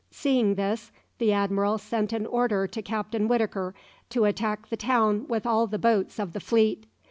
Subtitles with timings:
[0.09, 3.75] Seeing this, the admiral sent an order to Captain Whitaker
[4.09, 6.87] to attack the town with all the boats of the fleet.